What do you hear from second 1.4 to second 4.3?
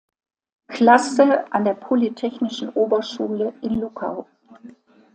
an der Polytechnischen Oberschule in Luckau.